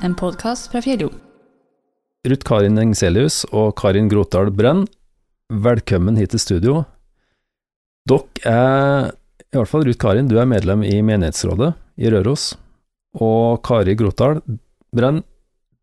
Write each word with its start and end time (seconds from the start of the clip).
en 0.00 0.14
podkast 0.14 0.70
fra 0.72 0.80
Fjellro. 0.82 1.10
Ruth 2.28 2.44
Karin 2.46 2.78
Engselius 2.80 3.42
og 3.56 3.74
Karin 3.80 4.08
Grotdal 4.08 4.50
Brenn, 4.52 4.86
velkommen 5.50 6.18
hit 6.20 6.32
til 6.34 6.42
studio. 6.42 6.74
Dere 8.08 8.24
er, 8.48 9.12
i 9.52 9.58
hvert 9.58 9.70
fall 9.70 9.84
Ruth 9.86 10.00
Karin, 10.00 10.28
du 10.28 10.38
er 10.40 10.48
medlem 10.48 10.84
i 10.86 11.00
menighetsrådet 11.04 11.72
i 12.00 12.12
Røros. 12.12 12.54
Og 13.20 13.60
Kari 13.66 13.96
Grotdal 13.98 14.40
Brenn, 14.96 15.22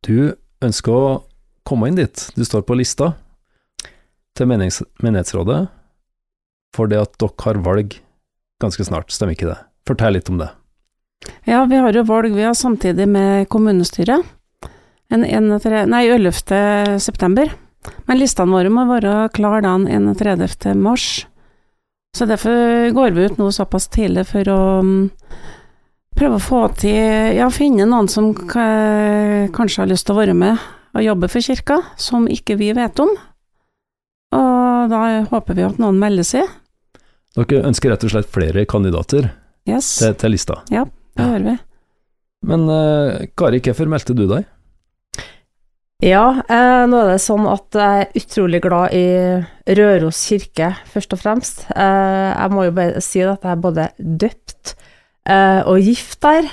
du 0.05 0.33
ønsker 0.63 0.93
å 0.93 1.15
komme 1.67 1.89
inn 1.89 1.97
dit. 1.99 2.27
Du 2.37 2.45
står 2.45 2.65
på 2.65 2.77
lista 2.77 3.13
til 4.37 4.49
menighets 4.49 4.83
menighetsrådet 5.03 5.65
for 6.75 6.89
det 6.89 7.01
at 7.01 7.17
dere 7.21 7.45
har 7.45 7.65
valg 7.65 7.97
ganske 8.61 8.85
snart, 8.85 9.13
stemmer 9.13 9.37
ikke 9.37 9.49
det? 9.49 9.59
Fortell 9.87 10.17
litt 10.17 10.29
om 10.29 10.41
det. 10.41 10.49
Ja, 11.47 11.65
vi 11.65 11.79
har 11.81 11.95
jo 11.95 12.03
valg 12.07 12.35
vi 12.35 12.43
har 12.43 12.53
samtidig 12.53 13.07
med 13.07 13.47
kommunestyret. 13.49 14.25
En 15.09 15.23
31, 15.23 15.87
nei, 15.87 16.03
11. 16.11 16.99
september. 16.99 17.51
Men 18.05 18.19
listene 18.19 18.51
våre 18.51 18.71
må 18.73 18.83
være 18.89 19.29
klare 19.35 19.63
den 19.63 19.87
31. 19.87 20.73
mars. 20.75 21.27
Så 22.17 22.25
derfor 22.25 22.89
går 22.95 23.15
vi 23.15 23.27
ut 23.29 23.37
nå 23.37 23.51
såpass 23.53 23.87
tidlig 23.93 24.25
for 24.31 24.49
å 24.49 24.61
um, 24.81 25.09
prøve 26.17 26.39
å 26.39 26.43
få 26.43 26.63
til 26.81 27.37
Ja, 27.37 27.49
finne 27.53 27.85
noen 27.87 28.09
som 28.11 28.31
kanskje 28.33 29.83
har 29.83 29.91
lyst 29.91 30.07
til 30.07 30.15
å 30.15 30.21
være 30.21 30.35
med 30.37 30.57
og 30.97 31.03
jobbe 31.05 31.27
for 31.29 31.45
kirka, 31.45 31.81
som 31.99 32.25
ikke 32.31 32.55
vi 32.57 32.71
vet 32.73 32.99
om. 33.03 33.11
Og 34.33 34.89
da 34.89 35.01
håper 35.29 35.57
vi 35.57 35.65
at 35.67 35.77
noen 35.81 35.99
melder 36.01 36.25
seg. 36.25 36.47
Dere 37.37 37.67
ønsker 37.69 37.93
rett 37.93 38.05
og 38.07 38.15
slett 38.15 38.31
flere 38.33 38.63
kandidater 38.65 39.29
yes. 39.69 39.91
til, 39.99 40.15
til 40.17 40.33
lista? 40.33 40.63
Ja, 40.73 40.87
det 41.17 41.31
gjør 41.31 41.47
vi. 41.47 41.55
Men 42.47 42.69
uh, 42.69 43.25
Kari, 43.37 43.59
hvorfor 43.65 43.89
meldte 43.89 44.15
du 44.15 44.27
deg? 44.29 44.45
Ja, 46.05 46.43
eh, 46.45 46.83
nå 46.85 46.97
er 47.01 47.07
det 47.09 47.21
sånn 47.23 47.47
at 47.49 47.73
jeg 47.73 48.01
er 48.03 48.19
utrolig 48.19 48.59
glad 48.61 48.93
i 48.93 49.07
Røros 49.79 50.19
kirke, 50.29 50.69
først 50.93 51.15
og 51.15 51.21
fremst. 51.23 51.63
Eh, 51.73 52.27
jeg 52.29 52.53
må 52.53 52.67
jo 52.67 52.73
bare 52.77 53.01
si 53.01 53.23
at 53.25 53.41
jeg 53.41 53.55
er 53.55 53.63
både 53.63 53.87
døpt 53.97 54.75
eh, 55.25 55.65
og 55.65 55.81
gift 55.81 56.21
der. 56.21 56.51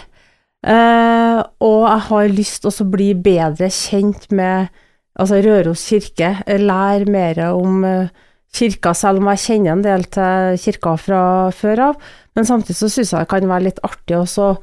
Eh, 0.64 1.42
og 1.60 1.84
jeg 1.84 2.05
har 2.08 2.33
lyst 2.33 2.64
til 2.64 2.72
å 2.72 2.88
bli 2.88 3.10
bedre 3.12 3.69
kjent 3.69 4.31
med 4.33 4.72
altså 5.20 5.42
Røros 5.44 5.84
kirke, 5.92 6.38
lære 6.48 7.12
mer 7.12 7.42
om 7.50 7.84
eh, 7.84 8.08
kirka, 8.55 8.94
selv 8.97 9.20
om 9.20 9.28
jeg 9.34 9.44
kjenner 9.44 9.75
en 9.75 9.84
del 9.84 10.08
til 10.08 10.56
kirka 10.64 10.97
fra 10.97 11.22
før 11.53 11.88
av. 11.91 12.12
Men 12.34 12.44
samtidig 12.48 12.78
så 12.78 12.88
syns 12.90 13.12
jeg 13.14 13.22
det 13.22 13.30
kan 13.30 13.50
være 13.50 13.66
litt 13.68 13.84
artig 13.86 14.16
også 14.18 14.56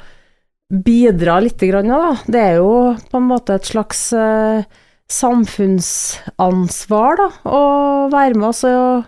bidra 0.72 1.40
litt, 1.44 1.60
da. 1.60 2.16
Det 2.28 2.40
er 2.40 2.56
jo 2.62 2.96
på 3.12 3.18
en 3.20 3.28
måte 3.28 3.54
et 3.58 3.66
slags 3.68 4.14
uh, 4.16 4.64
samfunnsansvar, 5.12 7.16
da, 7.20 7.28
å 7.48 7.60
være 8.12 8.36
med 8.40 8.50
oss 8.52 8.64
og 8.68 9.04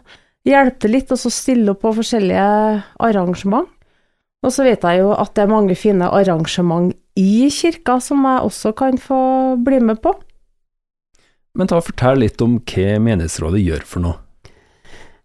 hjelpe 0.48 0.80
til 0.84 0.92
litt, 0.98 1.12
og 1.12 1.18
så 1.22 1.30
stille 1.32 1.72
opp 1.72 1.82
på 1.86 1.98
forskjellige 2.02 2.50
arrangement. 3.08 3.68
Og 4.44 4.50
så 4.52 4.62
vet 4.68 4.84
jeg 4.84 5.00
jo 5.00 5.10
at 5.16 5.32
det 5.38 5.44
er 5.46 5.54
mange 5.54 5.76
fine 5.80 6.08
arrangement 6.12 6.92
i 7.20 7.50
kirka 7.54 8.00
som 8.04 8.26
jeg 8.28 8.44
også 8.50 8.74
kan 8.76 8.98
få 9.00 9.56
bli 9.64 9.80
med 9.80 10.02
på. 10.04 10.12
Men 11.56 11.68
ta 11.70 11.76
og 11.80 11.88
fortell 11.88 12.20
litt 12.26 12.42
om 12.44 12.60
hva 12.60 13.00
menighetsrådet 13.00 13.62
gjør 13.64 13.84
for 13.88 14.00
noe. 14.04 14.23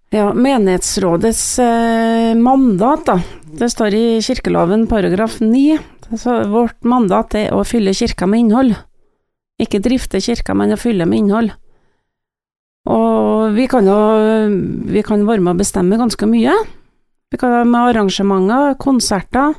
Ja, 0.09 0.31
menighetsrådets 0.33 1.59
eh, 1.59 2.35
mandat, 2.35 3.05
da. 3.05 3.19
Det 3.61 3.69
står 3.69 3.95
i 3.95 4.05
kirkeloven 4.25 4.87
paragraf 4.89 5.37
9. 5.45 5.77
Så 6.17 6.37
vårt 6.49 6.79
mandat 6.89 7.35
er 7.37 7.53
å 7.53 7.61
fylle 7.69 7.93
kirka 7.93 8.25
med 8.25 8.47
innhold. 8.47 8.73
Ikke 9.61 9.83
drifte 9.85 10.23
kirka, 10.25 10.55
men 10.57 10.73
å 10.73 10.79
fylle 10.81 11.05
med 11.05 11.21
innhold. 11.21 11.53
Og 12.89 13.53
vi 13.53 13.67
kan 13.69 13.85
jo 13.85 13.99
vi 14.89 15.03
kan 15.05 15.27
være 15.29 15.45
med 15.45 15.59
å 15.59 15.61
bestemme 15.61 16.01
ganske 16.01 16.31
mye. 16.31 16.57
Vi 17.29 17.37
kan 17.37 17.53
være 17.53 17.69
med 17.69 17.91
arrangementer, 17.91 18.79
konserter, 18.81 19.59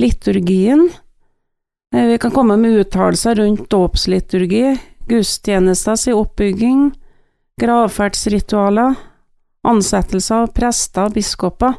liturgien. 0.00 0.86
Eh, 1.92 2.06
vi 2.14 2.16
kan 2.22 2.32
komme 2.32 2.56
med 2.56 2.86
uttalelser 2.86 3.36
rundt 3.36 3.68
dåpsliturgi, 3.68 4.78
gudstjenesters 5.12 6.08
oppbygging, 6.16 6.88
gravferdsritualer, 7.60 8.96
ansettelser 9.66 10.44
av 10.44 10.52
prester 10.56 11.12
biskoper. 11.14 11.78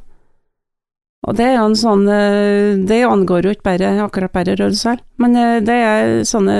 Og 1.27 1.37
det 1.37 1.45
er 1.45 1.57
jo 1.59 1.65
en 1.69 1.77
sånn 1.77 2.07
eh, 2.09 2.79
Det 2.89 3.03
angår 3.05 3.45
jo 3.45 3.51
ikke 3.53 3.67
bare 3.67 3.91
akkurat 4.01 4.33
bare 4.33 4.55
Rødsel, 4.57 4.97
men 5.21 5.37
eh, 5.37 5.59
det 5.61 5.75
er 5.77 6.13
sånne 6.25 6.55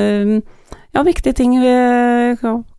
ja, 0.91 1.01
viktige 1.07 1.33
ting 1.33 1.55
vi 1.57 1.71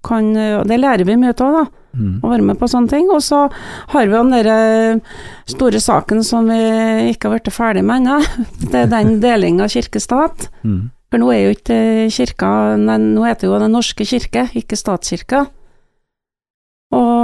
kan 0.05 0.35
det 0.69 0.79
lærer 0.79 1.07
vi 1.09 1.17
mye 1.17 1.33
av, 1.33 1.57
da. 1.57 1.65
Mm. 1.93 2.23
Å 2.25 2.31
være 2.31 2.45
med 2.47 2.59
på 2.61 2.69
sånne 2.71 2.91
ting. 2.93 3.09
Og 3.13 3.23
så 3.25 3.47
har 3.93 4.07
vi 4.07 4.15
jo 4.15 4.23
den 4.23 4.35
derre 4.35 5.01
store 5.51 5.81
saken 5.83 6.23
som 6.27 6.49
vi 6.49 7.13
ikke 7.13 7.29
har 7.29 7.39
blitt 7.39 7.53
ferdig 7.55 7.85
med 7.89 8.03
ennå. 8.03 8.19
Det 8.73 8.85
er 8.85 8.93
den 8.93 9.19
delinga 9.23 9.67
av 9.67 9.73
kirke-stat. 9.75 10.49
Mm. 10.65 10.91
For 11.13 11.21
nå 11.21 11.33
er 11.35 11.43
jo 11.43 11.57
ikke 11.57 11.81
kirka 12.09 12.51
Nå 12.81 13.25
heter 13.27 13.51
jo 13.51 13.59
Den 13.61 13.75
norske 13.77 14.07
kirke, 14.09 14.47
ikke 14.57 14.79
statskirka. 14.81 15.45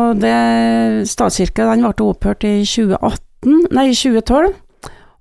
Og 0.09 0.23
det 0.23 1.09
statskirka 1.11 1.69
den 1.71 1.85
ble 1.85 2.09
opphørt 2.09 2.47
i 2.49 2.63
2018 2.65 3.69
nei 3.75 3.91
2012. 3.93 4.57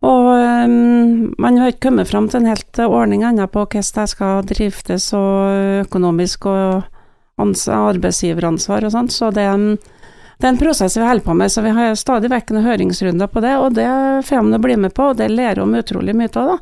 Og 0.08 0.28
um, 0.30 1.34
man 1.42 1.58
har 1.58 1.72
ikke 1.74 1.88
kommet 1.88 2.10
fram 2.10 2.28
til 2.30 2.44
en 2.44 2.52
helt 2.52 2.80
ordning 2.86 3.24
ennå 3.26 3.48
på 3.50 3.66
hvordan 3.66 3.94
det 3.96 4.10
skal 4.12 4.46
driftes 4.46 5.10
og 5.18 5.86
økonomisk 5.88 6.46
og 6.52 6.86
arbeidsgiveransvar 7.38 8.86
og 8.86 8.94
sånt, 8.94 9.14
så 9.14 9.30
det, 9.30 9.46
det, 10.38 10.46
er 10.46 10.50
en 10.50 10.58
prosess 10.62 10.98
vi 10.98 11.06
holder 11.06 11.26
på 11.26 11.36
med. 11.38 11.52
Så 11.54 11.62
vi 11.62 11.74
har 11.74 11.98
stadig 11.98 12.32
vekk 12.34 12.54
noen 12.54 12.66
høringsrunder 12.66 13.30
på 13.30 13.44
det, 13.46 13.54
og 13.58 13.76
det 13.78 13.90
får 14.26 14.52
de 14.54 14.62
bli 14.64 14.78
med 14.86 14.94
på, 14.98 15.12
og 15.12 15.20
det 15.20 15.30
lærer 15.34 15.62
om 15.62 15.76
utrolig 15.78 16.16
mye 16.18 16.34
av, 16.34 16.56
da. 16.56 16.58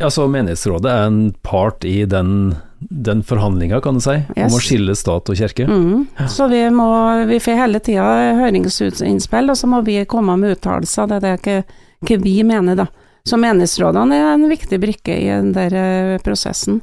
Ja, 0.00 0.08
så 0.10 0.24
menighetsrådet 0.26 0.88
er 0.90 1.06
en 1.06 1.34
part 1.44 1.84
i 1.84 2.04
den, 2.08 2.54
den 2.90 3.22
forhandlinga, 3.26 3.80
kan 3.80 3.98
du 3.98 4.02
si, 4.04 4.16
yes. 4.36 4.46
om 4.46 4.56
å 4.56 4.62
skille 4.62 4.94
stat 4.98 5.30
og 5.32 5.38
kirke? 5.38 5.66
Mm. 5.68 6.06
Ja. 6.18 6.28
Så 6.30 6.48
vi 6.50 6.62
må, 6.74 6.88
vi 7.28 7.40
får 7.42 7.60
hele 7.60 7.80
tida 7.84 8.06
høringsinnspill, 8.40 9.52
og 9.52 9.58
så 9.58 9.70
må 9.70 9.82
vi 9.86 10.00
komme 10.10 10.36
med 10.40 10.56
uttalelser. 10.56 11.10
Det 11.10 11.20
er 11.20 11.42
det 11.42 11.58
ikke 12.02 12.18
vi 12.22 12.38
mener, 12.46 12.78
da. 12.84 12.88
Så 13.28 13.38
menighetsrådene 13.38 14.18
er 14.18 14.32
en 14.34 14.48
viktig 14.50 14.80
brikke 14.82 15.14
i 15.14 15.28
den 15.30 15.52
der 15.54 15.76
eh, 15.78 16.16
prosessen. 16.24 16.80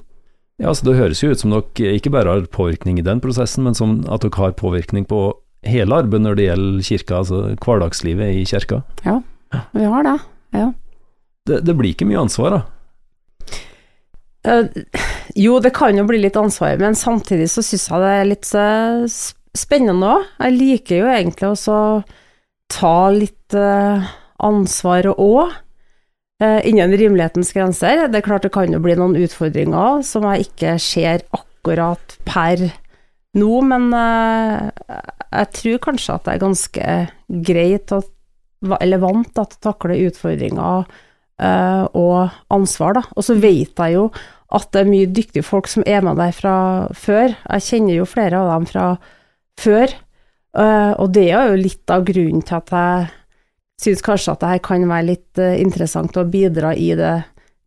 Ja, 0.59 0.73
så 0.75 0.85
Det 0.87 0.97
høres 0.99 1.23
jo 1.23 1.31
ut 1.31 1.39
som 1.39 1.53
dere 1.55 1.95
ikke 1.95 2.11
bare 2.11 2.31
har 2.35 2.47
påvirkning 2.51 2.99
i 2.99 3.05
den 3.05 3.21
prosessen, 3.23 3.63
men 3.63 3.75
som 3.75 3.99
at 4.11 4.23
dere 4.23 4.39
har 4.39 4.55
påvirkning 4.59 5.07
på 5.07 5.33
hele 5.67 5.95
arbeidet 5.95 6.25
når 6.25 6.35
det 6.39 6.47
gjelder 6.47 6.87
kirka, 6.87 7.21
altså 7.23 7.39
hverdagslivet 7.59 8.35
i 8.39 8.43
kirka? 8.47 8.81
Ja, 9.03 9.19
vi 9.75 9.87
har 9.87 10.03
det. 10.07 10.17
Ja. 10.55 10.71
Det, 11.47 11.61
det 11.67 11.75
blir 11.79 11.95
ikke 11.95 12.07
mye 12.07 12.23
ansvar, 12.23 12.57
da? 12.57 12.61
Uh, 14.47 14.67
jo, 15.39 15.59
det 15.63 15.71
kan 15.75 15.95
jo 15.95 16.05
bli 16.07 16.19
litt 16.19 16.37
ansvar, 16.39 16.75
men 16.81 16.97
samtidig 16.97 17.47
så 17.51 17.63
syns 17.63 17.87
jeg 17.87 18.03
det 18.03 18.11
er 18.15 18.27
litt 18.27 18.49
uh, 18.59 19.19
spennende 19.57 20.09
òg. 20.17 20.25
Jeg 20.43 20.57
liker 20.57 21.01
jo 21.01 21.09
egentlig 21.13 21.47
også 21.53 21.75
å 21.75 22.01
ta 22.69 22.97
litt 23.15 23.55
uh, 23.57 24.09
ansvar 24.43 25.11
òg, 25.15 25.57
innen 26.39 26.93
rimelighetens 26.95 27.49
grenser. 27.51 28.05
Det 28.07 28.21
er 28.21 28.23
klart 28.23 28.45
det 28.45 28.53
kan 28.55 28.71
jo 28.71 28.79
bli 28.79 28.93
noen 28.95 29.17
utfordringer 29.19 29.99
som 30.07 30.23
jeg 30.29 30.45
ikke 30.45 30.77
ser 30.79 31.25
akkurat 31.35 32.13
per 32.23 32.61
nå, 33.35 33.49
men 33.67 33.89
jeg 33.91 35.49
tror 35.57 35.81
kanskje 35.83 36.15
at 36.15 36.23
det 36.29 36.37
er 36.37 36.41
ganske 36.45 36.93
greit 37.49 37.91
å, 37.91 37.99
eller 38.79 39.03
vant 39.03 39.27
til 39.27 39.43
å 39.43 39.59
takle 39.67 39.99
utfordringer 40.05 40.87
og 41.99 42.39
ansvar, 42.55 43.01
da. 43.01 43.03
Og 43.19 43.27
så 43.27 43.35
vet 43.35 43.75
jeg 43.75 43.97
jo 43.97 44.07
at 44.49 44.69
det 44.73 44.81
er 44.81 44.89
mye 44.89 45.09
dyktige 45.13 45.45
folk 45.45 45.69
som 45.69 45.85
er 45.85 46.01
med 46.05 46.17
der 46.17 46.33
fra 46.33 46.53
før. 46.97 47.35
Jeg 47.35 47.65
kjenner 47.67 47.99
jo 47.99 48.07
flere 48.09 48.39
av 48.39 48.49
dem 48.55 48.67
fra 48.69 48.85
før, 49.59 49.93
uh, 50.57 50.93
og 50.97 51.11
det 51.13 51.27
er 51.29 51.51
jo 51.51 51.59
litt 51.59 51.93
av 51.93 52.05
grunnen 52.07 52.45
til 52.45 52.57
at 52.57 52.73
jeg 52.73 53.09
syns 53.83 54.01
kanskje 54.05 54.33
at 54.33 54.41
det 54.41 54.53
her 54.53 54.63
kan 54.65 54.87
være 54.89 55.09
litt 55.11 55.41
uh, 55.41 55.53
interessant 55.59 56.17
å 56.17 56.25
bidra 56.25 56.73
i 56.73 56.89
det 56.97 57.13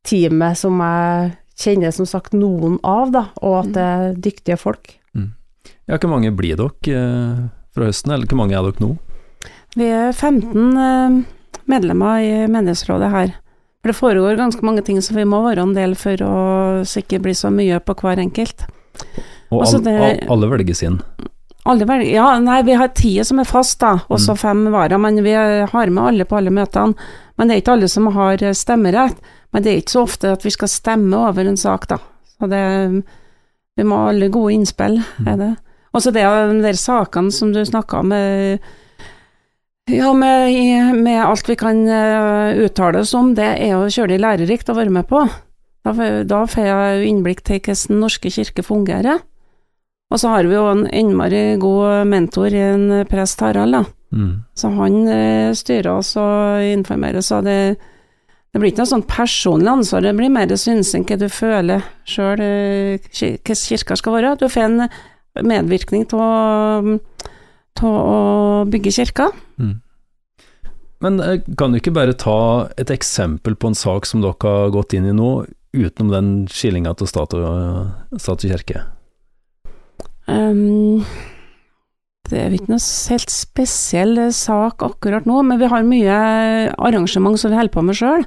teamet 0.08 0.58
som 0.58 0.80
jeg 0.82 1.30
kjenner 1.62 1.94
som 1.94 2.08
sagt 2.08 2.34
noen 2.34 2.80
av, 2.82 3.12
da, 3.14 3.26
og 3.44 3.60
at 3.60 3.70
det 3.76 3.86
er 3.86 4.18
dyktige 4.24 4.58
folk. 4.58 4.96
Mm. 5.14 5.30
Ja, 5.86 6.00
hvor 6.00 6.10
mange 6.10 6.32
blir 6.34 6.58
dere 6.58 7.04
fra 7.72 7.86
høsten, 7.86 8.10
eller 8.10 8.26
hvor 8.26 8.40
mange 8.40 8.58
er 8.58 8.66
dere 8.66 8.82
nå? 8.82 8.96
Vi 9.78 9.86
er 9.86 10.10
15 10.10 11.22
medlemmer 11.70 12.24
i 12.24 12.32
menighetsrådet 12.50 13.12
her. 13.12 13.36
For 13.82 13.90
det 13.90 13.98
foregår 13.98 14.38
ganske 14.38 14.62
mange 14.62 14.84
ting, 14.86 15.00
så 15.02 15.16
vi 15.16 15.26
må 15.26 15.40
være 15.42 15.64
en 15.64 15.74
del 15.74 15.96
for 15.98 16.20
å 16.22 16.34
sikkert 16.86 17.24
bli 17.24 17.34
så 17.34 17.50
mye 17.50 17.80
på 17.82 17.96
hver 17.98 18.20
enkelt. 18.22 18.62
Og 19.50 19.64
all, 19.66 19.80
det, 19.82 19.94
alle 20.30 20.50
velges 20.52 20.84
inn? 20.86 21.00
Alle 21.66 21.86
velger, 21.86 22.12
ja, 22.14 22.28
nei, 22.42 22.60
vi 22.66 22.76
har 22.78 22.92
ti 22.94 23.16
som 23.26 23.42
er 23.42 23.48
fast, 23.48 23.80
da, 23.82 23.96
og 24.06 24.22
så 24.22 24.36
mm. 24.36 24.38
fem 24.38 24.62
varer. 24.70 25.02
Men 25.02 25.18
vi 25.26 25.34
har 25.34 25.90
med 25.90 26.02
alle 26.04 26.26
på 26.30 26.38
alle 26.38 26.54
møtene. 26.54 27.10
Men 27.34 27.50
det 27.50 27.56
er 27.56 27.64
ikke 27.64 27.74
alle 27.74 27.90
som 27.90 28.06
har 28.14 28.44
stemmerett. 28.54 29.18
Men 29.52 29.64
det 29.64 29.72
er 29.72 29.82
ikke 29.82 29.96
så 29.96 30.06
ofte 30.06 30.30
at 30.36 30.46
vi 30.46 30.54
skal 30.54 30.70
stemme 30.70 31.18
over 31.18 31.50
en 31.50 31.58
sak, 31.58 31.88
da. 31.90 31.98
Så 32.38 32.48
det 32.50 32.62
Vi 33.72 33.84
må 33.88 33.96
ha 33.96 34.10
alle 34.12 34.28
gode 34.28 34.52
innspill, 34.52 34.98
er 35.26 35.36
det. 35.40 35.52
Og 35.96 36.02
så 36.04 36.10
det 36.12 36.22
de 36.22 36.62
der 36.62 36.76
sakene 36.76 37.32
som 37.32 37.54
du 37.54 37.62
snakka 37.64 38.02
om 38.02 38.10
med 38.12 38.64
ja, 39.90 40.12
med, 40.14 40.94
med 41.02 41.24
alt 41.24 41.48
vi 41.48 41.56
kan 41.58 41.82
uh, 41.88 42.54
uttale 42.62 43.02
oss 43.02 43.14
om, 43.18 43.32
det 43.34 43.48
er 43.56 43.74
jo 43.74 43.90
kjølig 43.90 44.20
lærerikt 44.22 44.70
å 44.70 44.76
være 44.78 44.94
med 44.94 45.08
på. 45.10 45.24
Da, 45.82 45.92
da 46.28 46.44
får 46.46 46.68
jeg 46.68 47.06
innblikk 47.10 47.42
til 47.42 47.58
hvordan 47.58 47.88
Den 47.90 48.02
norske 48.04 48.30
kirke 48.30 48.62
fungerer. 48.62 49.24
Og 50.12 50.20
så 50.20 50.28
har 50.28 50.46
vi 50.46 50.54
jo 50.54 50.66
en 50.68 50.84
innmari 50.92 51.56
god 51.60 52.06
mentor 52.06 52.52
i 52.52 52.60
en 52.60 53.02
prest 53.08 53.40
Harald, 53.42 53.74
da. 53.74 53.82
Mm. 54.12 54.44
Så 54.54 54.68
han 54.76 55.08
eh, 55.08 55.54
styrer 55.56 55.88
oss 55.94 56.12
og 56.20 56.62
informerer, 56.68 57.24
så 57.24 57.40
det, 57.40 57.78
det 58.52 58.60
blir 58.60 58.70
ikke 58.70 58.82
noe 58.82 58.90
sånn 58.90 59.06
personlig 59.08 59.72
ansvar, 59.72 60.04
det 60.04 60.12
blir 60.18 60.32
mer 60.32 60.52
synsing 60.52 61.06
hva 61.08 61.16
du 61.16 61.30
føler 61.32 61.86
sjøl 62.04 62.42
eh, 62.44 63.08
hvordan 63.08 63.62
kirka 63.64 63.96
skal 63.96 64.18
være. 64.18 64.34
Du 64.36 64.50
får 64.52 64.68
en 64.68 64.84
medvirkning 65.48 66.04
til 67.78 67.88
å 67.88 68.20
bygge 68.70 68.94
kirka. 68.98 69.30
Mm. 69.60 69.80
Men 71.02 71.18
eh, 71.20 71.42
kan 71.58 71.72
du 71.72 71.80
ikke 71.80 71.94
bare 71.94 72.14
ta 72.18 72.70
et 72.78 72.92
eksempel 72.94 73.56
på 73.58 73.72
en 73.72 73.78
sak 73.78 74.06
som 74.08 74.22
dere 74.22 74.38
har 74.38 74.72
gått 74.74 74.94
inn 74.96 75.08
i 75.08 75.16
nå, 75.16 75.34
utenom 75.72 76.12
den 76.12 76.32
skillinga 76.52 76.94
til 77.00 77.08
stat 77.10 77.34
og, 77.38 78.18
stat 78.20 78.44
og 78.44 78.52
kirke? 78.52 78.84
Um, 80.30 81.02
det 82.30 82.38
er 82.38 82.54
ikke 82.54 82.70
noe 82.72 82.82
helt 83.10 83.32
spesiell 83.32 84.14
eh, 84.28 84.34
sak 84.36 84.84
akkurat 84.86 85.26
nå, 85.28 85.40
men 85.48 85.60
vi 85.60 85.68
har 85.72 85.84
mye 85.86 86.20
arrangement 86.76 87.40
som 87.40 87.52
vi 87.52 87.58
holder 87.58 87.74
på 87.74 87.84
med 87.84 87.98
sjøl. 87.98 88.24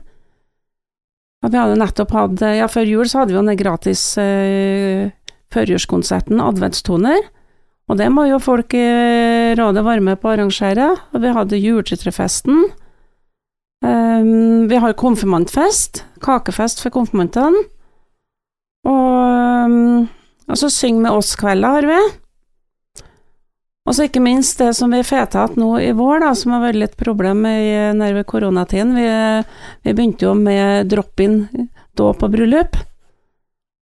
Vi 1.45 1.57
hadde 1.57 1.77
nettopp 1.77 2.13
hatt, 2.13 2.41
eh, 2.41 2.59
ja 2.59 2.68
før 2.71 2.89
jul 2.89 3.09
så 3.09 3.21
hadde 3.21 3.33
vi 3.33 3.39
jo 3.39 3.45
den 3.45 3.59
gratis 3.59 4.03
eh, 4.21 5.13
førjulskonserten 5.53 6.41
Adventstoner, 6.44 7.21
og 7.89 8.00
det 8.01 8.09
må 8.13 8.25
jo 8.30 8.41
folk 8.41 8.74
i 8.77 8.86
rådet 9.60 9.86
var 9.86 10.04
med 10.04 10.19
på 10.22 10.30
å 10.30 10.36
arrangere. 10.36 10.92
Og 11.13 11.24
vi 11.24 11.36
hadde 11.38 11.62
juletrefesten. 11.62 12.68
Um, 13.86 14.66
vi 14.72 14.81
har 14.81 14.98
konfirmantfest, 14.98 16.04
kakefest 16.24 16.84
for 16.84 16.94
konfirmantene. 16.96 17.66
Og 18.86 19.66
um, 19.66 20.06
og 20.46 20.60
så 20.60 20.69
syng 20.69 21.02
med 21.02 21.16
oss-kvelder 21.16 21.78
har 21.78 21.88
vi. 21.90 22.02
Og 23.86 23.94
så 23.94 24.07
ikke 24.07 24.24
minst 24.24 24.62
det 24.62 24.72
som 24.78 24.94
vi 24.94 25.04
får 25.06 25.28
til 25.34 25.60
nå 25.62 25.75
i 25.81 25.92
vår, 25.94 26.24
da, 26.24 26.31
som 26.38 26.56
har 26.56 26.63
vært 26.63 26.81
litt 26.81 26.98
problem 26.98 27.46
i 27.50 27.94
nær 27.98 28.16
ved 28.18 28.25
koronatiden. 28.30 28.96
Vi, 28.98 29.08
vi 29.86 29.94
begynte 29.94 30.25
jo 30.25 30.34
med 30.38 30.90
drop-in 30.90 31.44
dåp 31.98 32.25
og 32.25 32.34
bryllup. 32.34 32.80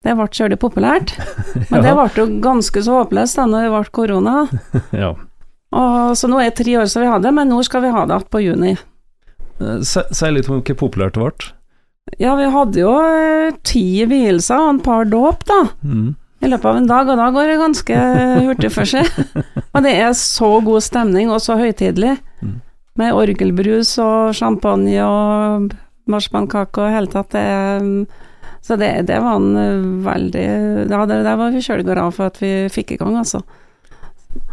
Det 0.04 0.16
ble 0.20 0.28
kjølig 0.28 0.60
populært. 0.60 1.16
Men 1.72 1.86
det 1.86 1.94
ble 1.96 2.08
jo 2.20 2.28
ganske 2.44 2.84
så 2.84 3.00
håpløst 3.00 3.40
da 3.40 3.48
når 3.48 3.68
det 3.68 3.76
ble 3.76 3.94
korona. 3.96 4.36
ja. 5.04 5.14
Og, 5.74 6.14
så 6.20 6.30
nå 6.30 6.38
er 6.40 6.52
det 6.52 6.60
tre 6.62 6.76
år 6.80 6.90
siden 6.92 7.08
vi 7.08 7.12
hadde 7.16 7.28
det, 7.28 7.34
men 7.40 7.50
nå 7.50 7.60
skal 7.66 7.82
vi 7.86 7.92
ha 7.96 8.06
det 8.06 8.16
igjen 8.20 8.32
på 8.36 8.42
juni. 8.44 8.74
Eh, 9.60 9.80
Si 9.84 10.32
litt 10.32 10.50
om 10.50 10.62
hvor 10.62 10.80
populært 10.86 11.18
det 11.18 11.24
ble. 11.26 11.52
Ja, 12.20 12.34
vi 12.38 12.50
hadde 12.52 12.82
jo 12.84 12.92
eh, 13.00 13.56
ti 13.66 13.86
vielser 14.10 14.60
og 14.60 14.74
en 14.76 14.82
par 14.86 15.08
dåp, 15.10 15.46
da. 15.50 15.62
Mm. 15.82 16.12
i 16.44 16.50
løpet 16.52 16.68
av 16.68 16.76
en 16.78 16.90
dag, 16.90 17.08
og 17.08 17.18
da 17.22 17.30
går 17.32 17.48
det 17.48 17.60
ganske 17.62 18.00
hurtig 18.50 18.72
for 18.76 18.90
seg. 18.90 19.08
Og 19.72 19.80
det 19.86 19.94
er 20.04 20.12
så 20.20 20.50
god 20.66 20.84
stemning, 20.84 21.32
og 21.32 21.40
så 21.42 21.56
høytidelig. 21.58 22.18
Mm. 22.44 22.58
Med 23.00 23.16
orgelbrus 23.18 23.96
og 24.04 24.36
champagne 24.38 25.00
og 25.08 25.72
marsipankake 26.12 26.84
og 26.84 26.92
hele 26.94 27.10
tatt. 27.10 27.32
Det, 27.34 28.06
så 28.64 28.76
det, 28.78 28.92
det 29.08 29.22
var 29.24 29.40
en 29.40 29.56
eh, 29.58 29.88
veldig 30.06 30.46
Ja, 30.92 31.06
det, 31.10 31.22
det 31.26 31.38
var 31.40 31.56
vi 31.56 31.64
sjøl 31.64 31.82
glad 31.88 32.14
for 32.20 32.28
at 32.30 32.38
vi 32.44 32.52
fikk 32.72 32.94
i 32.98 33.00
gang, 33.00 33.16
altså. 33.24 33.42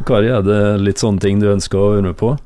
Kari, 0.09 0.31
er 0.33 0.45
det 0.47 0.61
litt 0.85 1.03
sånne 1.03 1.23
ting 1.23 1.43
du 1.43 1.51
ønsker 1.53 1.79
å 1.81 1.91
være 1.95 2.09
med 2.11 2.19
på? 2.21 2.37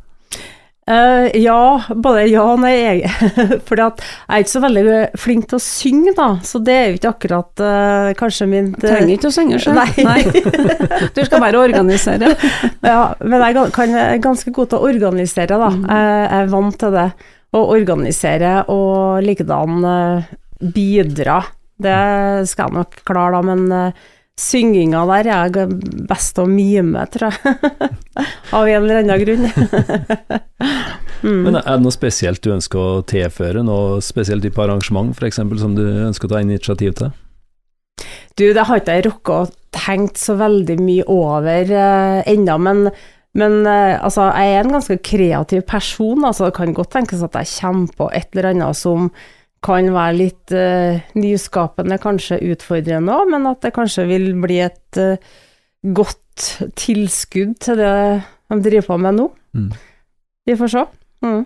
Uh, 0.85 1.31
ja, 1.41 1.81
både 1.89 2.27
ja 2.29 2.43
og 2.45 2.59
nei. 2.61 2.75
Jeg, 2.77 3.09
fordi 3.69 3.85
at 3.87 4.03
jeg 4.05 4.35
er 4.35 4.43
ikke 4.43 4.53
så 4.53 4.61
veldig 4.61 4.97
flink 5.17 5.47
til 5.49 5.57
å 5.57 5.65
synge, 5.65 6.13
da, 6.19 6.27
så 6.45 6.61
det 6.61 6.75
er 6.77 6.91
jo 6.91 6.99
ikke 6.99 7.13
akkurat 7.15 7.63
uh, 7.65 8.09
kanskje 8.19 8.49
min 8.51 8.69
uh, 8.75 8.83
trenger 8.83 9.15
ikke 9.15 9.31
å 9.31 9.35
synge 9.35 9.61
sjøl. 9.65 9.81
Nei. 9.81 10.21
Du 11.17 11.23
skal 11.25 11.41
bare 11.41 11.63
organisere. 11.63 12.35
Ja, 12.85 13.15
men 13.25 13.41
jeg 13.41 13.73
kan, 13.73 13.95
er 13.97 14.21
ganske 14.21 14.53
god 14.53 14.71
til 14.71 14.83
å 14.83 14.91
organisere, 14.91 15.57
da. 15.57 15.71
Mm. 15.73 15.87
Jeg 15.89 16.27
er 16.37 16.51
vant 16.53 16.77
til 16.81 16.93
det. 16.93 17.09
Å 17.55 17.61
organisere 17.71 18.51
og 18.75 19.23
likedan 19.25 19.85
eh, 19.87 20.33
bidra. 20.75 21.39
Det 21.81 22.01
skal 22.51 22.69
jeg 22.69 22.77
nok 22.81 22.99
klare, 23.07 23.39
da, 23.39 23.55
men 23.55 23.95
synginga 24.41 25.05
der 25.07 25.29
er 25.31 25.53
jeg 25.55 25.81
best 26.09 26.35
til 26.35 26.47
å 26.47 26.51
mime, 26.51 27.05
tror 27.13 27.31
jeg. 27.31 27.91
Av 28.57 28.67
en 28.67 28.81
eller 28.81 29.03
annen 29.03 29.21
grunn. 29.23 29.47
mm. 31.27 31.43
Men 31.47 31.59
er 31.61 31.69
det 31.69 31.83
noe 31.85 31.95
spesielt 31.95 32.43
du 32.43 32.51
ønsker 32.55 32.81
å 32.81 33.05
tilføre, 33.07 33.63
noe 33.67 34.01
spesielt 34.05 34.45
type 34.47 34.63
arrangement 34.63 35.15
f.eks. 35.15 35.39
som 35.63 35.77
du 35.79 35.85
ønsker 35.87 36.29
å 36.29 36.35
ta 36.35 36.43
initiativ 36.43 36.97
til? 36.99 37.15
Du, 38.35 38.49
det 38.51 38.67
har 38.67 38.81
ikke 38.81 38.97
jeg 38.99 39.07
rukket 39.07 39.35
å 39.35 39.53
tenke 39.75 40.19
så 40.19 40.35
veldig 40.39 40.81
mye 40.83 41.07
over 41.11 41.71
uh, 41.71 42.21
ennå, 42.27 42.59
men, 42.63 42.89
men 43.39 43.61
eh, 43.71 43.95
altså, 44.03 44.27
jeg 44.35 44.57
er 44.57 44.65
en 44.65 44.75
ganske 44.75 44.99
kreativ 45.07 45.63
person. 45.71 46.27
Altså, 46.27 46.49
det 46.49 46.59
kan 46.59 46.75
godt 46.75 46.91
tenkes 46.97 47.23
at 47.23 47.39
jeg 47.39 47.53
kommer 47.61 47.95
på 48.03 48.11
et 48.15 48.35
eller 48.35 48.51
annet 48.51 48.79
som 48.79 49.13
kan 49.65 49.89
være 49.95 50.17
litt 50.19 50.53
uh, 50.55 51.01
nyskapende, 51.17 51.97
kanskje 52.03 52.39
utfordrende 52.53 53.15
òg, 53.17 53.31
men 53.33 53.49
at 53.51 53.63
det 53.65 53.73
kanskje 53.77 54.05
vil 54.11 54.31
bli 54.43 54.61
et 54.67 55.01
uh, 55.01 55.17
godt 55.97 56.21
tilskudd 56.79 57.57
til 57.65 57.81
det 57.81 57.95
de 58.53 58.61
driver 58.63 58.87
på 58.93 58.97
med 59.01 59.17
nå. 59.19 59.29
Mm. 59.57 59.71
Vi 60.47 60.57
får 60.61 60.73
se. 60.75 60.83
Mm. 61.25 61.45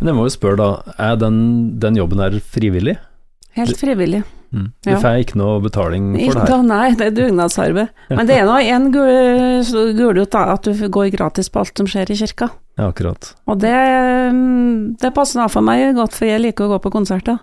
Men 0.00 0.08
jeg 0.10 0.16
må 0.18 0.24
jo 0.26 0.32
spørre, 0.34 0.56
da, 0.60 0.94
er 1.00 1.14
den, 1.20 1.36
den 1.80 1.96
jobben 1.96 2.20
her 2.20 2.34
frivillig? 2.52 2.96
Helt 3.56 3.78
frivillig. 3.80 4.24
Mm. 4.54 4.66
Du 4.84 4.90
Ja. 4.90 4.98
får 5.02 5.22
ikke 5.24 5.38
noe 5.38 5.60
betaling 5.62 6.12
for 6.14 6.20
Ikke, 6.26 6.42
det 6.46 6.56
her? 6.56 6.66
nei, 6.68 6.90
det 6.98 7.06
er 7.06 7.14
dugnadsarbeid. 7.16 7.88
Men 8.10 8.26
det 8.28 8.36
er 8.38 8.44
nå 8.46 8.58
en 8.62 8.90
gul- 8.94 9.94
gulrot 9.98 10.30
da, 10.34 10.44
at 10.54 10.62
du 10.68 10.88
går 10.88 11.10
gratis 11.16 11.48
på 11.50 11.62
alt 11.62 11.76
som 11.78 11.86
skjer 11.90 12.10
i 12.10 12.18
kirka. 12.18 12.50
Ja, 12.74 12.88
akkurat. 12.88 13.34
Og 13.46 13.58
det, 13.62 13.74
mm, 14.34 14.96
det 15.00 15.12
passer 15.14 15.42
da 15.42 15.48
for 15.52 15.62
meg 15.66 15.94
godt, 15.94 16.16
for 16.16 16.26
jeg 16.26 16.42
liker 16.42 16.66
å 16.66 16.74
gå 16.74 16.80
på 16.82 16.92
konserter. 16.94 17.38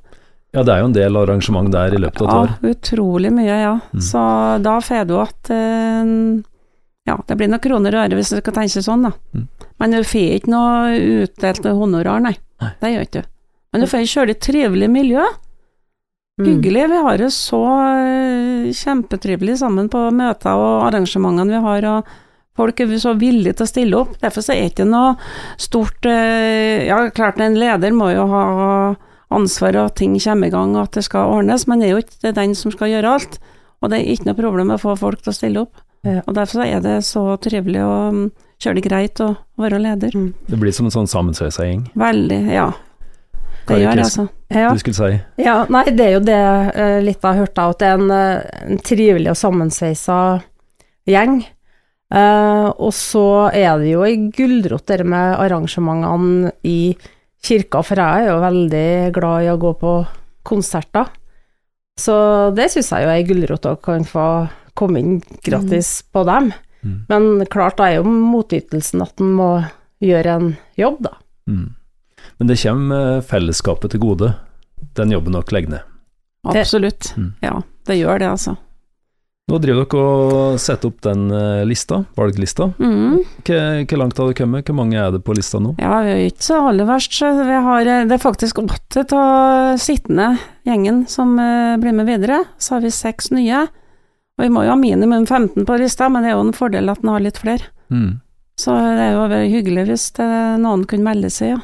Ja, 0.52 0.66
det 0.68 0.74
er 0.74 0.82
jo 0.82 0.90
en 0.90 0.96
del 0.96 1.16
arrangement 1.16 1.72
der 1.72 1.94
i 1.96 2.00
løpet 2.02 2.26
av 2.26 2.28
et 2.28 2.36
år. 2.36 2.50
Ja, 2.52 2.72
utrolig 2.76 3.32
mye, 3.32 3.60
ja. 3.62 3.76
Mm. 3.96 4.02
Så 4.04 4.24
da 4.66 4.74
får 4.84 5.06
du 5.08 5.14
at 5.22 5.52
eh, 5.56 6.16
Ja, 7.08 7.16
det 7.28 7.38
blir 7.40 7.50
noen 7.50 7.64
kroner 7.64 7.96
og 7.96 8.04
øre 8.04 8.18
hvis 8.20 8.34
du 8.34 8.42
skal 8.42 8.58
tenke 8.60 8.84
sånn, 8.84 9.08
da. 9.08 9.14
Mm. 9.32 9.46
Men 9.82 9.96
du 9.96 10.02
får 10.06 10.36
ikke 10.36 10.52
noe 10.52 10.98
utdelt 11.24 11.70
honorar, 11.80 12.20
nei. 12.24 12.36
Nei. 12.62 12.74
Det 12.82 12.92
gjør 12.92 13.08
ikke 13.08 13.22
du. 13.22 13.32
Men 13.72 13.82
du 13.82 13.88
får 13.88 14.04
et 14.04 14.12
kjølig 14.12 14.36
trivelig 14.44 14.92
miljø. 14.92 15.24
Mm. 16.42 16.46
Hyggelig. 16.50 16.84
Vi 16.92 17.00
har 17.08 17.22
det 17.22 17.32
så 17.36 17.62
eh, 17.88 18.68
kjempetrivelig 18.76 19.56
sammen 19.64 19.88
på 19.92 20.04
møter 20.12 20.60
og 20.60 20.90
arrangementene 20.90 21.56
vi 21.56 21.64
har. 21.64 21.88
og 21.96 22.12
Folk 22.60 22.82
er 22.84 22.92
så 23.00 23.14
villige 23.16 23.56
til 23.56 23.66
å 23.66 23.70
stille 23.70 24.00
opp. 24.02 24.18
Derfor 24.22 24.44
så 24.44 24.54
er 24.54 24.66
det 24.66 24.74
ikke 24.74 24.90
noe 24.90 25.14
stort 25.62 26.06
eh, 26.10 26.88
Ja, 26.90 27.06
klart 27.16 27.40
en 27.40 27.56
leder 27.60 27.96
må 27.96 28.12
jo 28.12 28.28
ha 28.32 28.44
ansvar 29.32 29.78
og 29.80 29.94
at 29.94 30.00
ting 30.02 30.18
kommer 30.20 30.50
i 30.50 30.54
gang 30.54 30.76
og 30.76 30.90
at 30.90 31.00
det 31.00 31.06
skal 31.08 31.32
ordnes, 31.38 31.64
men 31.70 31.80
det 31.80 31.88
er 31.88 31.96
jo 31.96 32.04
ikke 32.04 32.34
den 32.36 32.56
som 32.58 32.74
skal 32.74 32.92
gjøre 32.92 33.16
alt. 33.16 33.40
Og 33.82 33.90
det 33.90 34.02
er 34.02 34.12
ikke 34.12 34.28
noe 34.28 34.38
problem 34.38 34.76
å 34.76 34.82
få 34.82 34.98
folk 35.00 35.24
til 35.24 35.32
å 35.32 35.38
stille 35.38 35.64
opp. 35.64 35.80
Og 36.04 36.34
derfor 36.34 36.62
så 36.62 36.66
er 36.66 36.84
det 36.84 36.96
så 37.06 37.24
trivelig 37.42 37.82
og 37.86 38.22
kjøre 38.62 38.78
det 38.78 38.86
greit 38.86 39.22
å 39.24 39.34
være 39.62 39.80
leder. 39.82 40.16
Mm. 40.18 40.32
Det 40.50 40.60
blir 40.62 40.74
som 40.76 40.88
en 40.90 40.94
sånn 40.94 41.10
sammensveisa 41.10 41.66
gjeng. 41.68 41.86
Veldig, 41.98 42.40
ja. 42.54 42.68
Det 43.70 43.78
gjør 43.78 44.00
det, 44.00 44.06
altså. 44.08 44.28
Ja. 44.52 44.72
Du 44.74 44.82
skulle 44.82 44.98
si 44.98 45.44
Ja, 45.46 45.56
nei, 45.72 45.84
det 45.96 46.06
er 46.06 46.16
jo 46.18 46.22
det 46.26 46.40
eh, 46.42 47.00
litt 47.06 47.22
jeg 47.22 47.28
har 47.28 47.40
hørt, 47.40 47.62
at 47.62 47.80
det 47.80 47.90
er 47.90 48.00
en, 48.00 48.14
eh, 48.16 48.64
en 48.74 48.82
trivelig 48.84 49.32
og 49.32 49.40
sammensveisa 49.40 50.18
gjeng. 51.10 51.44
Eh, 52.12 52.68
og 52.76 52.92
så 52.96 53.50
er 53.56 53.80
det 53.80 53.94
jo 53.94 54.04
ei 54.04 54.18
gulrot, 54.36 54.86
det 54.90 55.06
med 55.08 55.38
arrangementene 55.40 56.52
i 56.68 56.94
kirka, 57.42 57.82
for 57.86 58.00
jeg 58.00 58.26
er 58.26 58.34
jo 58.34 58.42
veldig 58.44 58.90
glad 59.16 59.46
i 59.46 59.52
å 59.52 59.60
gå 59.62 59.74
på 59.80 59.94
konserter. 60.48 61.12
Så 62.00 62.16
det 62.58 62.70
syns 62.74 62.92
jeg 62.92 63.06
jo 63.06 63.12
er 63.12 63.20
ei 63.20 63.28
gulrot 63.28 63.68
å 63.70 63.78
kan 63.82 64.04
få 64.08 64.26
komme 64.78 65.02
inn 65.02 65.20
gratis 65.46 66.00
på 66.12 66.24
dem. 66.28 66.52
Mm. 66.82 66.98
Men 67.10 67.46
klart, 67.52 67.78
da 67.78 67.90
er 67.90 68.00
jo 68.00 68.10
motytelsen 68.10 69.04
at 69.06 69.22
en 69.22 69.36
må 69.38 69.52
gjøre 70.02 70.38
en 70.40 70.52
jobb, 70.80 71.04
da. 71.08 71.16
mm. 71.52 71.70
Men 72.42 72.50
det 72.50 72.58
kommer 72.58 73.18
eh, 73.18 73.24
fellesskapet 73.26 73.94
til 73.94 74.02
gode, 74.02 74.32
den 74.98 75.14
jobben 75.14 75.36
dere 75.36 75.54
legger 75.54 75.74
ned. 75.76 75.90
Absolutt. 76.50 77.12
Mm. 77.18 77.34
Ja, 77.46 77.60
det 77.86 77.98
gjør 78.00 78.22
det, 78.22 78.30
altså. 78.34 78.56
Nå 79.50 79.58
driver 79.60 79.88
dere 79.90 80.02
og 80.06 80.60
setter 80.62 80.92
opp 80.92 81.00
den 81.04 81.26
eh, 81.34 81.64
lista, 81.68 82.04
valglista. 82.16 82.70
Mm. 82.80 83.18
Hvor 83.44 83.98
langt 84.00 84.20
har 84.22 84.30
det 84.30 84.38
kommet? 84.38 84.68
Hvor 84.70 84.78
mange 84.78 85.00
er 85.02 85.10
det 85.12 85.24
på 85.26 85.34
lista 85.36 85.60
nå? 85.60 85.74
Ja, 85.82 85.98
vi 86.06 86.12
er 86.14 86.22
ikke 86.30 86.46
så 86.46 86.60
aller 86.70 86.88
verst. 86.88 87.18
Vi 87.20 87.58
har, 87.66 87.90
eh, 87.90 88.04
det 88.08 88.16
er 88.16 88.22
faktisk 88.22 88.62
åtte 88.62 89.04
av 89.18 89.80
sittende 89.82 90.36
gjengen 90.68 91.02
som 91.12 91.34
eh, 91.42 91.74
blir 91.82 91.96
med 91.98 92.08
videre. 92.08 92.44
Så 92.62 92.78
har 92.78 92.86
vi 92.86 92.94
seks 92.96 93.32
nye. 93.36 93.64
Og 94.38 94.46
vi 94.46 94.52
må 94.54 94.64
jo 94.64 94.72
ha 94.72 94.78
minimum 94.80 95.26
15 95.26 95.66
på 95.68 95.80
lista, 95.82 96.08
men 96.10 96.24
det 96.24 96.32
er 96.32 96.38
jo 96.38 96.46
en 96.46 96.56
fordel 96.56 96.94
at 96.94 97.02
en 97.04 97.12
har 97.12 97.26
litt 97.26 97.42
flere. 97.42 97.68
Mm. 97.92 98.22
Så 98.62 98.78
det 98.78 99.10
er 99.10 99.18
jo 99.18 99.26
hyggelig 99.58 99.88
hvis 99.90 100.06
noen 100.62 100.86
kunne 100.88 101.08
melde 101.08 101.32
seg, 101.34 101.56
ja. 101.56 101.60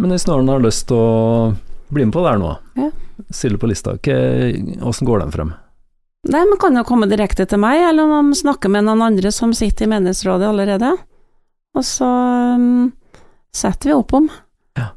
Men 0.00 0.12
hvis 0.14 0.26
noen 0.28 0.48
har 0.52 0.62
lyst 0.62 0.86
til 0.88 1.00
å 1.00 1.50
bli 1.92 2.06
med 2.06 2.14
på 2.14 2.22
det 2.24 2.32
her 2.34 2.40
nå, 2.40 2.52
Ja. 2.78 2.88
stille 3.32 3.58
på 3.60 3.68
lista, 3.68 3.96
åssen 3.96 5.08
går 5.08 5.24
den 5.24 5.32
frem? 5.34 5.52
Nei, 6.30 6.44
man 6.46 6.58
kan 6.62 6.76
jo 6.78 6.84
komme 6.86 7.08
direkte 7.10 7.42
til 7.48 7.58
meg, 7.58 7.80
eller 7.88 8.06
om 8.06 8.30
de 8.30 8.38
snakker 8.38 8.70
med 8.70 8.86
noen 8.86 9.02
andre 9.02 9.32
som 9.34 9.50
sitter 9.56 9.88
i 9.88 9.90
menighetsrådet 9.90 10.46
allerede. 10.46 10.92
Og 11.74 11.86
så 11.86 12.06
um, 12.06 12.92
setter 13.54 13.90
vi 13.90 13.96
opp 13.96 14.14
om. 14.14 14.28
Ja. 14.78 14.92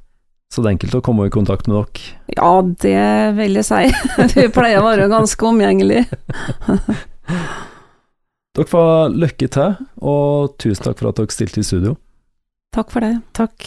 Så 0.53 0.61
det 0.61 0.69
er 0.69 0.75
enkelt 0.75 0.99
å 0.99 1.01
komme 1.05 1.25
i 1.25 1.33
kontakt 1.33 1.69
med 1.69 1.79
dere. 1.79 2.19
Ja, 2.37 2.51
det 2.85 3.07
vil 3.39 3.57
jeg 3.57 3.65
si. 3.65 3.81
vi 4.37 4.45
pleier 4.53 4.81
å 4.81 4.87
være 4.91 5.09
ganske 5.11 5.49
omgjengelige. 5.49 6.05
Dere 8.53 8.69
får 8.69 9.15
lykke 9.17 9.47
til, 9.49 9.77
og 10.05 10.53
tusen 10.61 10.85
takk 10.85 10.99
for 10.99 11.09
at 11.09 11.17
dere 11.17 11.33
stilte 11.33 11.63
i 11.63 11.65
studio. 11.65 11.95
Takk 12.77 12.93
for 12.93 13.01
det. 13.01 13.15
Takk. 13.33 13.65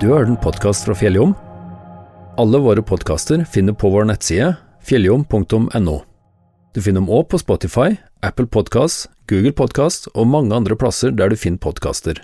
Du 0.00 0.08
har 0.08 0.24
hørt 0.24 0.32
en 0.32 0.40
podkast 0.42 0.88
fra 0.88 0.96
Fjelljom. 0.98 1.36
Alle 2.42 2.58
våre 2.58 2.82
podkaster 2.82 3.44
finner 3.46 3.78
på 3.78 3.92
vår 3.94 4.08
nettside 4.10 4.56
fjelljom.no. 4.84 5.96
Du 6.74 6.82
finner 6.82 7.00
dem 7.00 7.10
òg 7.10 7.28
på 7.30 7.40
Spotify, 7.40 7.96
Apple 8.26 8.50
Podkast, 8.50 9.08
Google 9.30 9.54
Podkast 9.56 10.10
og 10.12 10.28
mange 10.28 10.54
andre 10.56 10.76
plasser 10.76 11.14
der 11.14 11.30
du 11.32 11.38
finner 11.38 11.62
podkaster. 11.62 12.18